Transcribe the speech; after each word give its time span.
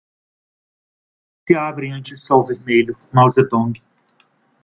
Mil 0.03 0.07
girassóis 0.07 1.45
se 1.47 1.55
abrem 1.69 1.93
ante 1.93 2.15
o 2.15 2.17
Sol 2.17 2.43
Vermelho, 2.43 2.97
Mao 3.13 3.29
Zedong 3.29 3.79